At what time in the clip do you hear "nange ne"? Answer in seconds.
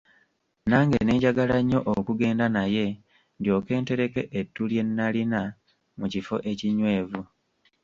0.69-1.13